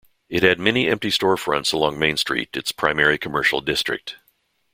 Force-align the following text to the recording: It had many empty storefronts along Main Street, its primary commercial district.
It 0.29 0.41
had 0.41 0.59
many 0.59 0.87
empty 0.89 1.09
storefronts 1.09 1.71
along 1.73 1.99
Main 1.99 2.17
Street, 2.17 2.57
its 2.57 2.71
primary 2.71 3.19
commercial 3.19 3.61
district. 3.61 4.15